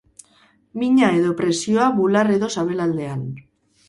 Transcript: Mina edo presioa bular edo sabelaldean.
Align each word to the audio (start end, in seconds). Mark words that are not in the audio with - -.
Mina 0.83 1.09
edo 1.17 1.33
presioa 1.41 1.89
bular 1.97 2.31
edo 2.37 2.49
sabelaldean. 2.57 3.21